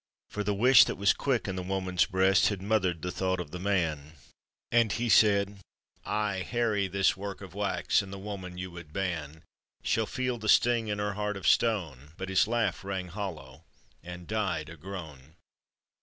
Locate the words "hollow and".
13.09-14.25